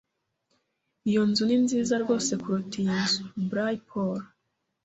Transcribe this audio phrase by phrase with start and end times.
[1.09, 3.21] Iyo nzu ni nziza rwose kuruta iyi nzu.
[3.49, 4.19] (blay_paul)